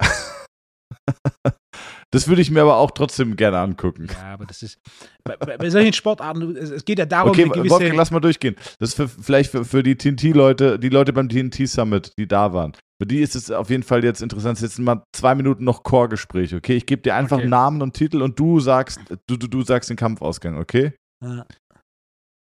[2.14, 4.06] Das würde ich mir aber auch trotzdem gerne angucken.
[4.10, 4.78] Ja, aber das ist
[5.24, 8.54] bei, bei, solchen Sportarten, es, geht ja darum, Okay, eine Wolfgang, lass mal durchgehen.
[8.78, 12.72] Das ist für, vielleicht für, für die TNT-Leute, die Leute beim TNT-Summit, die da waren.
[13.02, 14.60] Für die ist es auf jeden Fall jetzt interessant.
[14.60, 16.76] Jetzt sind mal zwei Minuten noch Core-Gespräch, okay?
[16.76, 17.48] Ich gebe dir einfach Okay.
[17.48, 20.92] Namen und Titel und du sagst, du, du, du sagst den Kampfausgang, okay?
[21.22, 21.44] Ja,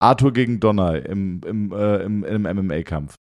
[0.01, 3.15] Arthur gegen Donner im, im, äh, im, im MMA-Kampf.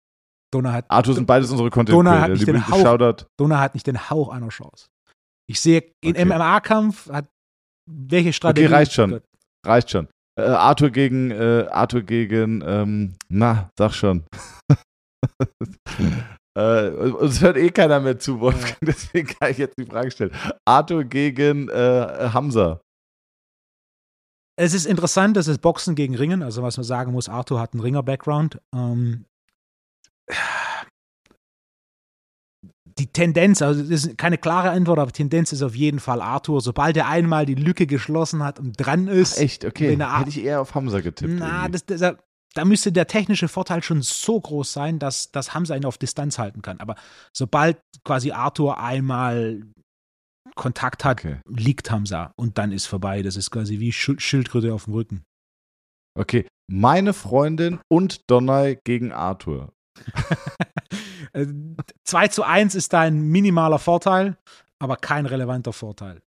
[0.53, 3.27] Donna hat, Arthur sind beides unsere content Donner hat creator nicht den Liebe Hauch- Shoutout.
[3.39, 4.89] Donna hat nicht den Hauch einer Chance.
[5.49, 6.25] Ich sehe, in Okay.
[6.25, 7.29] MMA-Kampf hat
[7.91, 8.67] welche Strategie.
[8.67, 9.11] Okay, reicht schon.
[9.11, 9.25] Gott.
[9.67, 10.09] Reicht schon.
[10.39, 14.25] Äh, Arthur gegen, äh, Arthur gegen, ähm, na, sag schon.
[16.57, 20.33] äh, uns hört eh keiner mehr zu, Wolfgang, deswegen kann ich jetzt die Frage stellen.
[20.65, 22.81] Arthur gegen äh, Hamza.
[24.57, 26.43] Es ist interessant, das ist Boxen gegen Ringen.
[26.43, 28.61] Also, was man sagen muss, Arthur hat einen Ringer-Background.
[28.75, 29.25] Ähm,
[32.99, 36.61] die Tendenz, also das ist keine klare Antwort, aber Tendenz ist auf jeden Fall Arthur.
[36.61, 39.97] Sobald er einmal die Lücke geschlossen hat und dran ist, Echt, okay.
[39.97, 41.35] Hätte ich eher auf Hamza getippt.
[41.39, 42.01] Na, das, das,
[42.55, 46.39] da müsste der technische Vorteil schon so groß sein, dass, dass Hamza ihn auf Distanz
[46.39, 46.81] halten kann.
[46.81, 46.97] Aber
[47.35, 49.63] sobald quasi Arthur einmal
[50.55, 51.39] Kontakt hat, Okay.
[51.49, 53.23] liegt Hamza und dann ist vorbei.
[53.23, 55.23] Das ist quasi wie Schil- Schildkröte auf dem Rücken.
[56.19, 56.47] okay.
[56.71, 59.73] Meine Freundin und Donai gegen Arthur.
[61.33, 61.47] Äh,
[62.05, 64.37] 2 zu 1 ist da ein minimaler Vorteil,
[64.79, 66.23] aber kein relevanter Vorteil.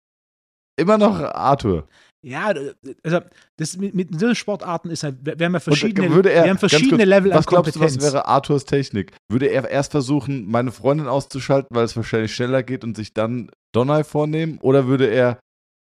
[0.76, 1.88] Immer noch Arthur.
[2.24, 2.54] Ja,
[3.02, 3.20] also
[3.56, 6.50] das mit, mit diesen Sportarten ist halt, wir haben ja Und verschiedene, würde er, wir
[6.50, 8.12] haben verschiedene kurz, Level an Was glaubst du, was Kompetenz.
[8.12, 9.12] wäre Arthurs Technik?
[9.28, 13.50] Würde er erst versuchen, meine Freundin auszuschalten, weil es wahrscheinlich schneller geht und sich dann
[13.74, 14.58] Donai vornehmen?
[14.60, 15.40] Oder würde er.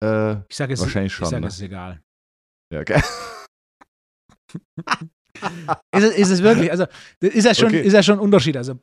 [0.03, 1.49] Äh, ich sage es, wahrscheinlich ich schon, sage, ne?
[1.49, 2.01] es ist egal.
[2.73, 3.03] ja, okay.
[5.94, 6.87] Ist es, ist es wirklich, also
[7.20, 7.83] ist ja schon, Okay.
[7.83, 8.57] ist ja schon ein Unterschied.
[8.57, 8.75] Also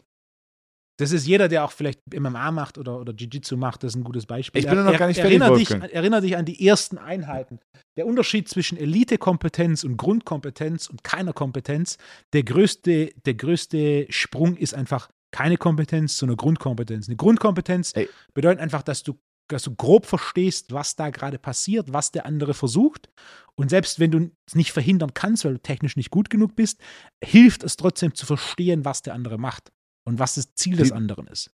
[0.97, 4.03] das ist jeder, der auch vielleicht MMA macht oder, oder Jiu-Jitsu macht, das ist ein
[4.03, 4.59] gutes Beispiel.
[4.59, 7.59] Ich bin ja noch gar nicht fertig, erinnere dich, erinnere dich an die ersten Einheiten.
[7.97, 11.97] Der Unterschied zwischen Elite-Kompetenz und Grundkompetenz und keiner Kompetenz,
[12.33, 17.07] der größte, der größte Sprung ist einfach keine Kompetenz, sondern Grundkompetenz.
[17.07, 18.09] Eine Grundkompetenz Ey.
[18.33, 22.55] bedeutet einfach, dass du, dass du grob verstehst, was da gerade passiert, was der andere
[22.55, 23.09] versucht.
[23.55, 26.81] Und selbst wenn du es nicht verhindern kannst, weil du technisch nicht gut genug bist,
[27.23, 29.71] hilft es trotzdem zu verstehen, was der andere macht
[30.07, 31.51] und was das Ziel des Die- anderen ist.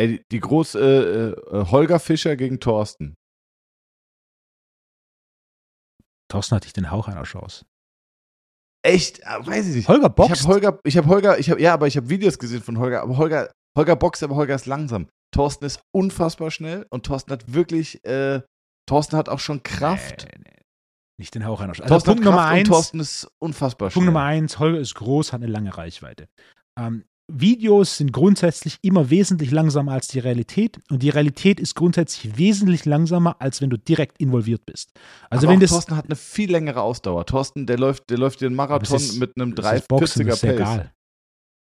[0.00, 0.78] Ey, die große
[1.50, 3.14] äh, äh, Holger Fischer gegen Thorsten.
[6.30, 7.64] Thorsten hatte ich den Hauch einer Chance.
[8.84, 9.26] Echt?
[9.26, 9.88] Ah, weiß ich nicht.
[9.88, 10.34] Holger boxt?
[10.36, 12.78] Ich habe Holger, ich habe Holger, ich habe ja, aber ich habe Videos gesehen von
[12.78, 15.08] Holger, aber Holger, Holger boxt, aber Holger ist langsam.
[15.34, 18.42] Thorsten ist unfassbar schnell und Thorsten hat wirklich, äh,
[18.86, 20.26] Thorsten hat auch schon Kraft.
[20.32, 20.62] Nee, nee.
[21.20, 21.82] Nicht den Hauch einer Chance.
[21.92, 22.68] Also Thorsten Punkt Nummer eins.
[22.68, 24.04] Thorsten ist unfassbar Punkt schnell.
[24.04, 26.28] Punkt Nummer eins, Holger ist groß, hat eine lange Reichweite.
[26.78, 32.38] Ähm, Videos sind grundsätzlich immer wesentlich langsamer als die Realität und die Realität ist grundsätzlich
[32.38, 34.92] wesentlich langsamer, als wenn du direkt involviert bist.
[35.28, 37.26] Also Aber wenn das Thorsten hat eine viel längere Ausdauer.
[37.26, 40.44] Thorsten, der läuft, der läuft dir einen Marathon ist, mit einem 340er Pace.
[40.44, 40.92] Egal.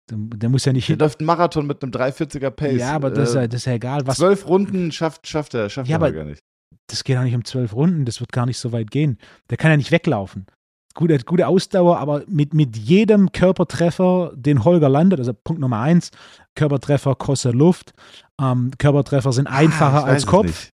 [0.09, 0.89] Der, der, muss ja nicht.
[0.89, 2.79] Der läuft einen Marathon mit einem 340er Pace.
[2.79, 4.05] Ja, aber das, äh, das ist ja egal.
[4.07, 6.41] Was, zwölf Runden schafft, schafft er, schafft ja, er gar nicht.
[6.87, 9.17] Das geht auch nicht um zwölf Runden, das wird gar nicht so weit gehen.
[9.49, 10.47] Der kann ja nicht weglaufen
[10.93, 16.11] gute, gute Ausdauer, aber mit, mit jedem Körpertreffer, den Holger landet, also Punkt Nummer eins,
[16.55, 17.93] Körpertreffer kostet Luft,
[18.39, 20.69] ähm, Körpertreffer sind ah, einfacher ah, als Kopf.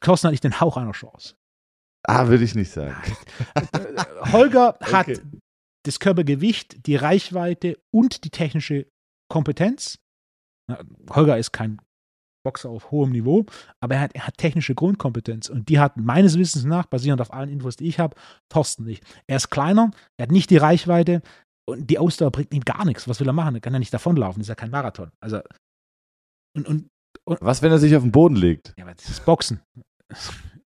[0.00, 1.34] Kosten hat nicht den Hauch einer Chance.
[2.06, 2.96] Ah, würde ich nicht sagen.
[4.32, 5.20] Holger hat okay.
[5.84, 8.86] das Körpergewicht, die Reichweite und die technische
[9.28, 9.98] Kompetenz.
[11.10, 11.80] Holger ist kein
[12.46, 13.44] Boxer auf hohem Niveau,
[13.80, 17.32] aber er hat, er hat technische Grundkompetenz und die hat meines Wissens nach, basierend auf
[17.32, 18.14] allen Infos, die ich habe,
[18.48, 19.02] Thorsten nicht.
[19.26, 21.22] Er ist kleiner, er hat nicht die Reichweite
[21.68, 23.08] und die Ausdauer bringt ihm gar nichts.
[23.08, 23.56] Was will er machen?
[23.56, 25.10] Er kann ja nicht davonlaufen, das ist ja kein Marathon.
[25.20, 25.40] Also
[26.56, 26.88] und, und,
[27.24, 28.74] und Was, wenn er sich auf den Boden legt?
[28.78, 29.60] Ja, aber das ist Boxen.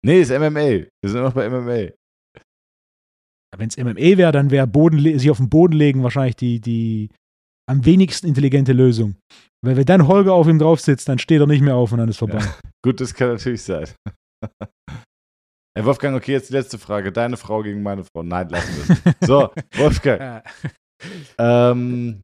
[0.04, 0.54] Nee, ist MMA.
[0.60, 1.94] Wir sind noch bei MMA.
[3.56, 4.68] Wenn es MMA wäre, dann wäre
[5.20, 7.10] sich auf den Boden legen wahrscheinlich die, die
[7.70, 9.16] am wenigsten intelligente Lösung.
[9.68, 11.98] Weil wenn dann Holger auf ihm drauf sitzt, dann steht er nicht mehr auf und
[11.98, 12.40] dann ist vorbei.
[12.40, 12.56] Ja.
[12.82, 13.86] Gut, das kann natürlich sein.
[15.78, 17.12] Herr Wolfgang, okay, jetzt die letzte Frage.
[17.12, 18.24] Deine Frau gegen meine Frau.
[18.24, 19.28] Nein, lassen wir es.
[19.28, 20.42] So, Wolfgang.
[21.38, 22.22] ähm,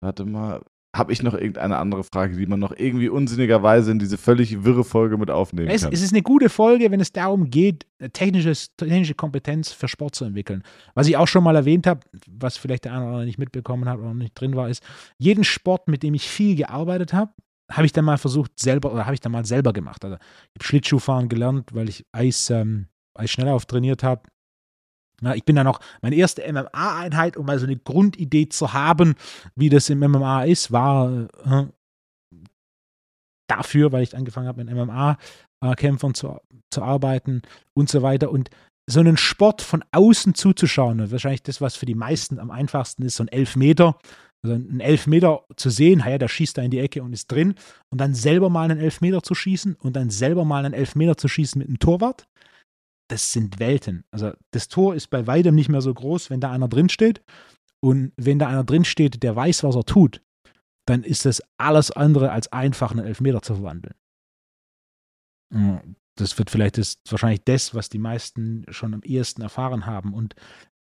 [0.00, 0.62] warte mal.
[0.94, 4.82] Habe ich noch irgendeine andere Frage, die man noch irgendwie unsinnigerweise in diese völlig wirre
[4.82, 5.92] Folge mit aufnehmen es, kann?
[5.92, 10.24] Es ist eine gute Folge, wenn es darum geht, technisches, technische Kompetenz für Sport zu
[10.24, 10.64] entwickeln.
[10.94, 13.88] Was ich auch schon mal erwähnt habe, was vielleicht der eine oder andere nicht mitbekommen
[13.88, 14.82] hat oder nicht drin war, ist,
[15.16, 17.32] jeden Sport, mit dem ich viel gearbeitet habe,
[17.70, 20.04] habe ich dann mal versucht selber oder habe ich dann mal selber gemacht.
[20.04, 24.22] Also ich habe Schlittschuhfahren gelernt, weil ich Eis, ähm, Eis schneller trainiert habe.
[25.20, 29.14] Ja, ich bin dann noch, meine erste MMA-Einheit, um mal so eine Grundidee zu haben,
[29.54, 31.66] wie das im MMA ist, war äh,
[33.46, 36.38] dafür, weil ich angefangen habe, mit MMA-Kämpfern zu,
[36.70, 37.42] zu arbeiten
[37.74, 38.30] und so weiter.
[38.30, 38.50] Und
[38.88, 43.16] so einen Sport von außen zuzuschauen, wahrscheinlich das, was für die meisten am einfachsten ist,
[43.16, 43.98] so ein Elfmeter,
[44.42, 47.54] also ein Elfmeter zu sehen, ja, der schießt da in die Ecke und ist drin
[47.90, 51.28] und dann selber mal einen Elfmeter zu schießen und dann selber mal einen Elfmeter zu
[51.28, 52.26] schießen mit einem Torwart
[53.10, 54.04] das sind Welten.
[54.10, 57.22] Also das Tor ist bei weitem nicht mehr so groß, wenn da einer drin steht.
[57.82, 60.22] Und wenn da einer drin steht, der weiß, was er tut,
[60.86, 63.94] dann ist das alles andere als einfach, einen Elfmeter zu verwandeln.
[66.16, 70.14] Das wird vielleicht das, wahrscheinlich das, was die meisten schon am ehesten erfahren haben.
[70.14, 70.34] Und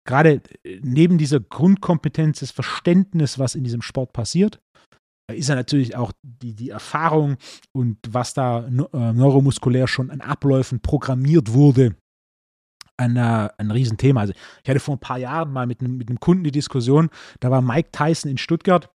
[0.05, 4.61] gerade äh, neben dieser Grundkompetenz, das Verständnis, was in diesem Sport passiert,
[5.33, 7.37] ist ja natürlich auch die, die Erfahrung
[7.73, 11.95] und was da äh, neuromuskulär schon an Abläufen programmiert wurde,
[12.99, 14.21] ein, äh, ein Riesenthema.
[14.21, 17.09] Also ich hatte vor ein paar Jahren mal mit einem, mit einem Kunden die Diskussion,
[17.41, 18.91] da war Mike Tyson in Stuttgart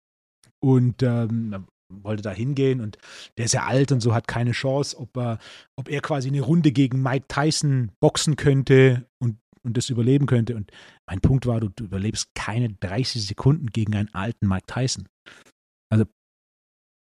[0.59, 2.97] und ähm, wollte da hingehen und
[3.37, 5.39] der ist ja alt und so hat keine Chance, ob er,
[5.75, 10.55] ob er quasi eine Runde gegen Mike Tyson boxen könnte und, und das überleben könnte.
[10.55, 10.71] Und
[11.05, 15.07] mein Punkt war, du, du überlebst keine 30 Sekunden gegen einen alten Mike Tyson.
[15.89, 16.05] Also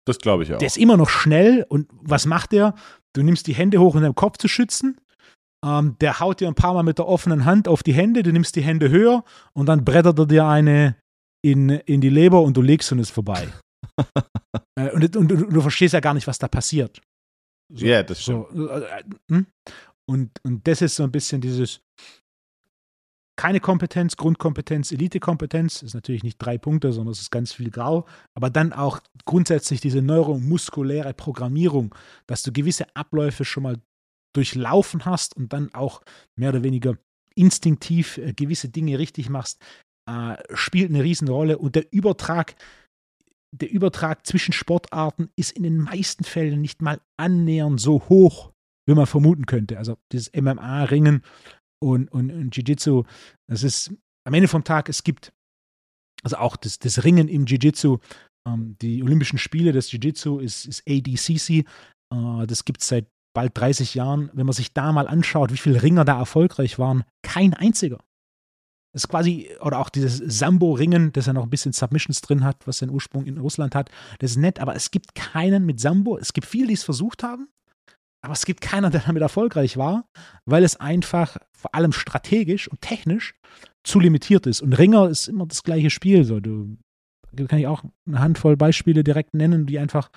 [0.05, 0.59] das glaube ich auch.
[0.59, 2.75] Der ist immer noch schnell und was macht er?
[3.13, 4.97] Du nimmst die Hände hoch, um deinen Kopf zu schützen
[5.65, 8.33] ähm, der haut dir ein paar Mal mit der offenen Hand auf die Hände, du
[8.33, 10.97] nimmst die Hände höher und dann brettert er dir eine
[11.45, 13.49] in, in die Leber und du legst und ist vorbei.
[14.79, 17.01] äh, und, und, und, du verstehst ja gar nicht, was da passiert.
[17.73, 18.47] So, ja, das stimmt.
[18.53, 19.47] So, äh, hm?
[20.07, 21.81] und, und das ist so ein bisschen dieses
[23.37, 28.07] keine Kompetenz, Grundkompetenz, Elitekompetenz, ist natürlich nicht drei Punkte, sondern es ist ganz viel grau,
[28.35, 31.95] aber dann auch grundsätzlich diese neuromuskuläre Programmierung,
[32.27, 33.79] dass du gewisse Abläufe schon mal
[34.33, 36.03] durchlaufen hast und dann auch
[36.39, 36.97] mehr oder weniger
[37.35, 39.63] instinktiv äh, gewisse Dinge richtig machst,
[40.09, 41.59] äh, spielt eine Riesenrolle.
[41.59, 42.55] Und der Übertrag,
[43.55, 48.53] der Übertrag zwischen Sportarten ist in den meisten Fällen nicht mal annähernd so hoch,
[48.87, 49.79] wie man vermuten könnte.
[49.79, 51.23] Also dieses MMA-Ringen
[51.83, 53.05] und, und, und Jiu-Jitsu,
[53.49, 53.93] das ist
[54.25, 55.33] am Ende vom Tag, es gibt
[56.23, 57.99] also auch das, das Ringen im Jiu-Jitsu,
[58.47, 61.65] ähm, die Olympischen Spiele des Jiu-Jitsu ist, ist ADCC.
[62.13, 65.59] Äh, das gibt es seit bald 30 Jahren, wenn man sich da mal anschaut, wie
[65.59, 67.99] viele Ringer da erfolgreich waren, kein einziger.
[68.93, 72.67] Das ist quasi, oder auch dieses Sambo-Ringen, das ja noch ein bisschen Submissions drin hat,
[72.67, 73.91] was seinen Ursprung in Russland hat.
[74.19, 76.19] Das ist nett, aber es gibt keinen mit Sambo.
[76.19, 77.49] Es gibt viele, die es versucht haben,
[78.21, 80.05] aber es gibt keiner, der damit erfolgreich war,
[80.45, 83.35] weil es einfach vor allem strategisch und technisch
[83.83, 84.61] zu limitiert ist.
[84.61, 86.25] Und Ringer ist immer das gleiche Spiel.
[86.25, 86.77] So, du
[87.49, 90.11] kann ich auch eine Handvoll Beispiele direkt nennen, die einfach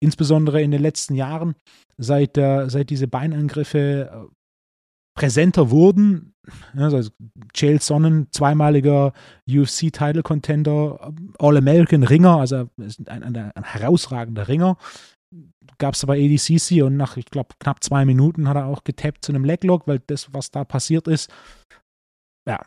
[0.00, 1.54] insbesondere in den letzten Jahren,
[1.98, 4.34] seit, äh, seit diese Beinangriffe äh,
[5.14, 6.34] präsenter wurden.
[6.74, 7.10] Also
[7.52, 9.12] Chael Sonnen, zweimaliger
[9.48, 14.78] UFC-Title-Contender, All-American Ringer, also ein, ein, ein herausragender Ringer.
[15.78, 19.24] Gab es bei ADCC und nach, ich glaube, knapp zwei Minuten hat er auch getappt
[19.24, 21.30] zu einem Leglock, weil das, was da passiert ist,
[22.48, 22.60] ja,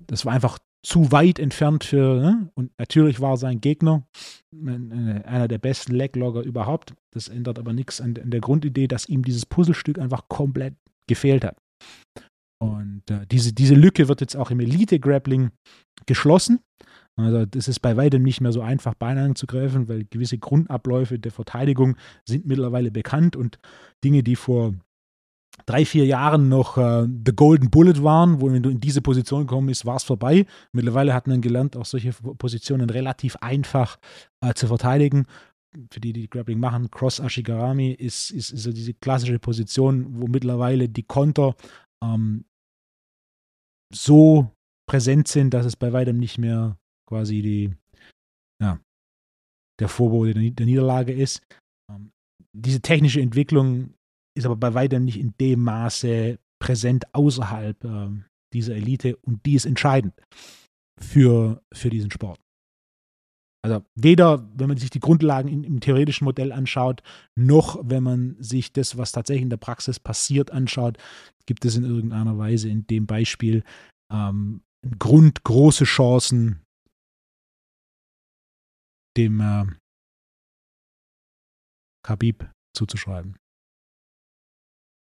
[0.00, 2.50] das war einfach zu weit entfernt für, ne?
[2.54, 4.06] und natürlich war sein Gegner
[4.52, 6.94] einer der besten Leglogger überhaupt.
[7.12, 10.74] Das ändert aber nichts an, an der Grundidee, dass ihm dieses Puzzlestück einfach komplett
[11.08, 11.56] gefehlt hat.
[12.60, 15.50] Und äh, diese, diese Lücke wird jetzt auch im Elite-Grappling
[16.06, 16.60] geschlossen.
[17.16, 21.32] Also das ist bei weitem nicht mehr so einfach, Beine anzugreifen, weil gewisse Grundabläufe der
[21.32, 23.58] Verteidigung sind mittlerweile bekannt und
[24.04, 24.74] Dinge, die vor
[25.66, 29.46] drei, vier Jahren noch äh, The Golden Bullet waren, wo wenn du in diese Position
[29.46, 30.46] gekommen bist, war es vorbei.
[30.72, 33.98] Mittlerweile hat man gelernt, auch solche Positionen relativ einfach
[34.40, 35.26] äh, zu verteidigen.
[35.92, 40.26] Für die, die Grappling machen, Cross Ashigarami ist, ist, ist so diese klassische Position, wo
[40.26, 41.54] mittlerweile die Konter
[42.02, 42.44] ähm,
[43.92, 44.50] so
[44.88, 47.74] präsent sind, dass es bei weitem nicht mehr quasi die,
[48.62, 48.80] ja,
[49.78, 51.42] der Vorbote der, der Niederlage ist.
[51.90, 52.12] Ähm,
[52.52, 53.94] diese technische Entwicklung
[54.38, 58.08] ist aber bei weitem nicht in dem Maße präsent außerhalb äh,
[58.52, 60.14] dieser Elite und die ist entscheidend
[61.00, 62.40] für, für diesen Sport.
[63.64, 67.02] Also weder, wenn man sich die Grundlagen in, im theoretischen Modell anschaut,
[67.36, 70.96] noch wenn man sich das, was tatsächlich in der Praxis passiert, anschaut,
[71.46, 73.64] gibt es in irgendeiner Weise in dem Beispiel
[74.12, 74.62] ähm,
[74.98, 76.62] Grund, große Chancen,
[79.16, 79.66] dem äh,
[82.06, 83.36] Khabib zuzuschreiben.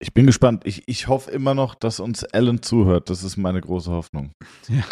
[0.01, 0.63] Ich bin gespannt.
[0.65, 3.09] Ich, ich hoffe immer noch, dass uns Alan zuhört.
[3.09, 4.33] Das ist meine große Hoffnung.
[4.67, 4.83] Ja.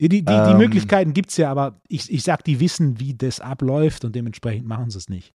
[0.00, 3.14] Die, die, die ähm, Möglichkeiten gibt es ja, aber ich, ich sag, die wissen, wie
[3.14, 5.32] das abläuft und dementsprechend machen sie es nicht.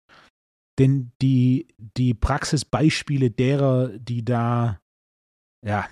[0.77, 1.67] Denn die,
[1.97, 4.79] die Praxisbeispiele derer, die da,
[5.65, 5.87] ja,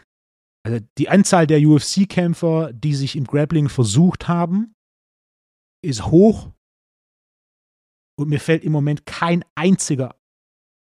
[0.65, 4.73] also die Anzahl der UFC-Kämpfer, die sich im Grappling versucht haben,
[5.82, 6.51] ist hoch.
[8.19, 10.15] Und mir fällt im Moment kein einziger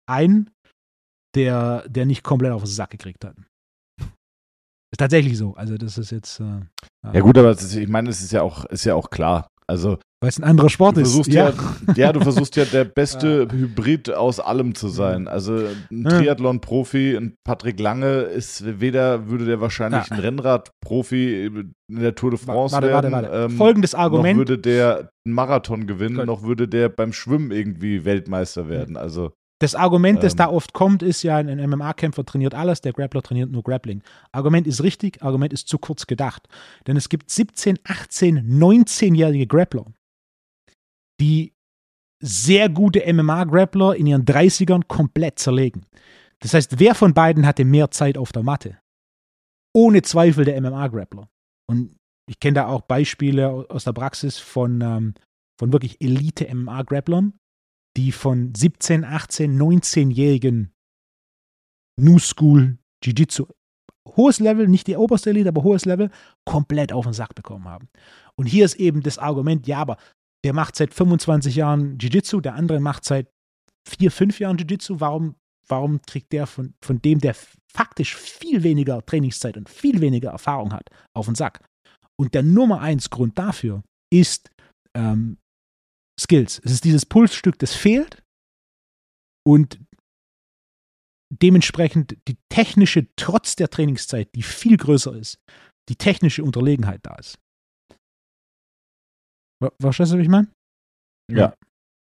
[0.09, 0.50] ein,
[1.35, 3.37] der, der nicht komplett auf den Sack gekriegt hat.
[4.93, 5.55] Ist tatsächlich so.
[5.55, 6.40] Also, das ist jetzt.
[6.40, 6.62] Äh,
[7.12, 9.49] ja, gut, aber ist, ich meine, es ist ja auch, ist ja auch klar.
[9.69, 11.29] Also, weil es ein anderer Sport ist.
[11.29, 11.51] Ja.
[11.51, 11.95] ja.
[11.95, 13.47] ja, du versuchst ja der beste.
[13.53, 15.29] Hybrid aus allem zu sein.
[15.29, 20.16] Also ein Triathlon-Profi, ein Patrick Lange ist weder würde der wahrscheinlich ja.
[20.16, 23.12] ein Rennrad-Profi in der Tour de France warte, werden.
[23.12, 23.45] Warte, warte.
[23.45, 24.37] Ähm, Folgendes Argument.
[24.37, 26.27] Noch würde der einen Marathon gewinnen, Gut.
[26.27, 28.97] noch würde der beim Schwimmen irgendwie Weltmeister werden.
[28.97, 32.94] Also das Argument, das ähm, da oft kommt, ist ja, ein MMA-Kämpfer trainiert alles, der
[32.94, 34.03] Grappler trainiert nur Grappling.
[34.33, 36.49] Argument ist richtig, Argument ist zu kurz gedacht.
[36.87, 39.85] Denn es gibt 17, 18, 19-jährige Grappler,
[41.20, 41.53] die
[42.23, 45.85] sehr gute MMA-Grappler in ihren 30ern komplett zerlegen.
[46.38, 48.79] Das heißt, wer von beiden hatte mehr Zeit auf der Matte?
[49.75, 51.29] Ohne Zweifel der MMA-Grappler.
[51.68, 51.96] Und
[52.27, 55.14] ich kenne da auch Beispiele aus der Praxis von, ähm,
[55.59, 57.35] von wirklich Elite-MMA-Grapplern,
[57.96, 60.72] die von 17, 18, 19-jährigen
[61.98, 63.46] New School Jiu-Jitsu,
[64.16, 66.11] hohes Level, nicht die oberste Elite, aber hohes Level,
[66.44, 67.88] komplett auf den Sack bekommen haben.
[68.37, 69.96] Und hier ist eben das Argument, ja, aber
[70.44, 73.29] der macht seit 25 Jahren Jiu-Jitsu, der andere macht seit
[73.87, 75.37] vier, fünf Jahren Jiu-Jitsu, warum,
[75.68, 77.35] warum kriegt der von, von dem, der
[77.72, 81.61] faktisch viel weniger Trainingszeit und viel weniger Erfahrung hat, auf den Sack?
[82.16, 84.50] Und der Nummer eins Grund dafür ist
[84.94, 85.38] ähm,
[86.20, 86.61] Skills.
[86.64, 88.22] Es ist dieses Pulsstück, das fehlt
[89.46, 89.80] und
[91.33, 95.40] dementsprechend die technische, trotz der Trainingszeit, die viel größer ist,
[95.88, 97.38] die technische Unterlegenheit da ist.
[99.80, 100.48] Verstehst du, was ich meine?
[101.30, 101.54] Ja.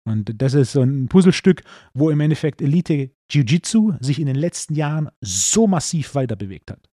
[0.06, 4.76] Und das ist so ein Puzzlestück, wo im Endeffekt Elite Jiu-Jitsu sich in den letzten
[4.76, 6.89] Jahren so massiv weiter bewegt hat.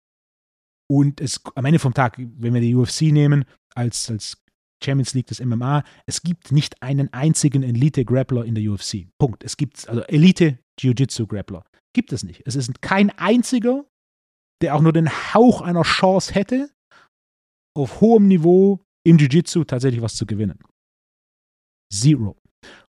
[0.91, 3.45] Und es am Ende vom Tag, wenn wir die UFC nehmen,
[3.76, 4.43] als, als
[4.84, 9.07] Champions League des MMA, es gibt nicht einen einzigen Elite-Grappler in der UFC.
[9.17, 9.43] Punkt.
[9.43, 11.65] Es gibt, also Elite-Jiu-Jitsu-Grappler.
[11.93, 12.43] Gibt es nicht.
[12.45, 13.86] Es ist kein einziger,
[14.61, 16.69] der auch nur den Hauch einer Chance hätte,
[17.75, 20.59] auf hohem Niveau im Jiu-Jitsu tatsächlich was zu gewinnen.
[21.91, 22.38] Zero.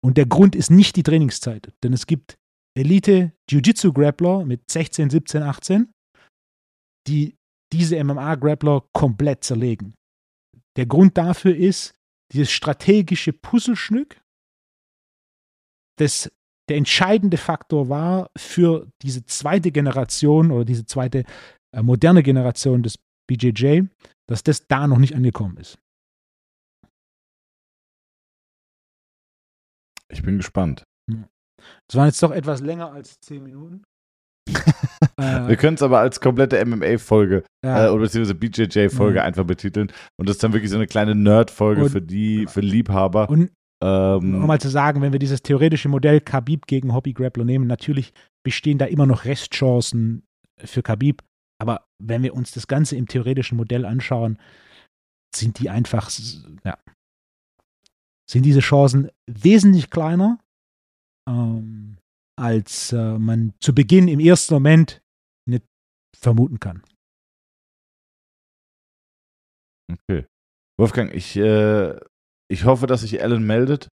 [0.03, 2.37] Und der Grund ist nicht die Trainingszeit, denn es gibt
[2.77, 5.93] Elite Jiu-Jitsu-Grappler mit 16, 17, 18,
[7.07, 7.37] die
[7.73, 9.95] diese MMA-Grappler komplett zerlegen.
[10.77, 11.95] Der Grund dafür ist
[12.33, 14.21] dieses strategische Puzzlestück,
[15.99, 16.31] das
[16.69, 21.25] der entscheidende Faktor war für diese zweite Generation oder diese zweite
[21.75, 22.97] äh, moderne Generation des
[23.29, 23.83] BJJ,
[24.29, 25.79] dass das da noch nicht angekommen ist.
[30.13, 30.85] Ich bin gespannt.
[31.07, 33.83] Das waren jetzt doch etwas länger als zehn Minuten.
[35.17, 37.87] Wir können es aber als komplette MMA-Folge ja.
[37.87, 39.25] äh, oder beziehungsweise BJJ-Folge ja.
[39.25, 39.91] einfach betiteln.
[40.19, 43.29] Und das ist dann wirklich so eine kleine Nerd-Folge für die, für Liebhaber.
[43.31, 43.51] Und
[43.83, 47.67] ähm, um mal zu sagen, wenn wir dieses theoretische Modell Khabib gegen Hobby Grappler nehmen,
[47.67, 48.13] natürlich
[48.45, 50.27] bestehen da immer noch Restchancen
[50.59, 51.23] für Khabib.
[51.59, 54.39] Aber wenn wir uns das Ganze im theoretischen Modell anschauen,
[55.35, 56.11] sind die einfach,
[56.65, 56.77] ja,
[58.29, 60.39] sind diese Chancen wesentlich kleiner,
[61.29, 61.97] ähm,
[62.37, 65.03] als äh, man zu Beginn im ersten Moment
[65.47, 65.65] nicht
[66.17, 66.83] vermuten kann.
[69.93, 70.27] Okay.
[70.79, 71.99] Wolfgang, ich äh,
[72.51, 73.89] ich hoffe, dass sich Alan meldet.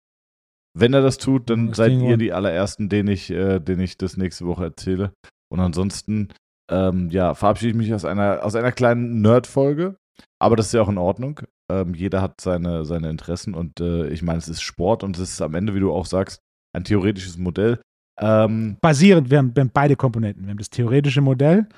[0.79, 3.97] Wenn er das tut, dann das seid ihr die allerersten, denen ich, äh, denen ich
[3.97, 5.13] das nächste Woche erzähle.
[5.51, 6.29] Und ansonsten,
[6.71, 9.97] ähm, ja, verabschiede ich mich aus einer, aus einer kleinen Nerd-Folge.
[10.39, 11.41] Aber das ist ja auch in Ordnung.
[11.71, 15.31] Ähm, jeder hat seine, seine Interessen und äh, ich meine, es ist Sport und es
[15.31, 16.41] ist am Ende, wie du auch sagst,
[16.75, 17.81] ein theoretisches Modell.
[18.21, 20.45] Ähm, Basierend, wir haben, wir haben, beide Komponenten.
[20.45, 21.69] Wir haben das theoretische Modell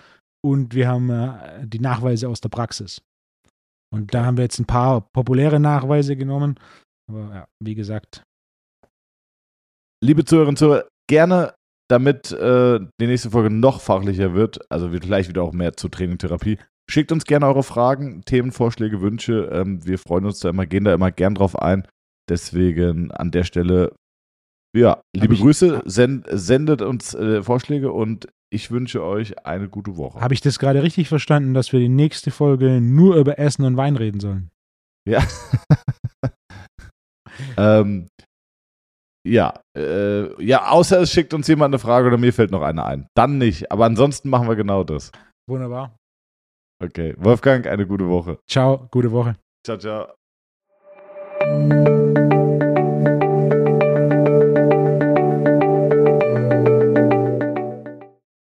[0.44, 3.02] und wir haben äh, die Nachweise aus der Praxis.
[3.92, 6.58] Und da haben wir jetzt ein paar populäre Nachweise genommen.
[7.08, 8.22] Aber ja, wie gesagt.
[10.02, 11.54] Liebe Zuhörerinnen und Zuhörer, gerne,
[11.88, 15.90] damit äh, die nächste Folge noch fachlicher wird, also wir gleich wieder auch mehr zur
[15.90, 16.58] Trainingtherapie,
[16.90, 19.48] schickt uns gerne eure Fragen, Themenvorschläge, Wünsche.
[19.52, 21.86] Ähm, wir freuen uns da immer, gehen da immer gern drauf ein.
[22.28, 23.94] Deswegen an der Stelle,
[24.74, 30.20] ja, liebe Grüße, send, sendet uns äh, Vorschläge und ich wünsche euch eine gute Woche.
[30.20, 33.76] Habe ich das gerade richtig verstanden, dass wir die nächste Folge nur über Essen und
[33.76, 34.50] Wein reden sollen?
[35.08, 35.22] Ja.
[37.56, 38.08] ähm,
[39.26, 42.84] ja, äh, ja, außer es schickt uns jemand eine Frage oder mir fällt noch eine
[42.84, 43.06] ein.
[43.14, 45.10] Dann nicht, aber ansonsten machen wir genau das.
[45.48, 45.96] Wunderbar.
[46.82, 48.38] Okay, Wolfgang, eine gute Woche.
[48.48, 49.36] Ciao, gute Woche.
[49.64, 50.14] Ciao, ciao.